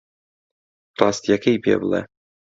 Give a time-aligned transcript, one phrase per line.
[0.97, 2.01] ڕاستییەکەی پێ بڵێ.